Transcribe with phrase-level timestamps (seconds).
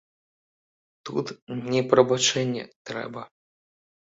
[1.09, 1.27] Тут
[1.73, 3.21] не прабачэнне трэба.